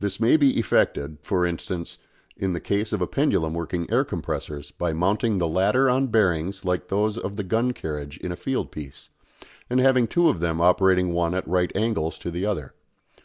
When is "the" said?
2.52-2.58, 5.38-5.46, 7.36-7.44, 12.32-12.44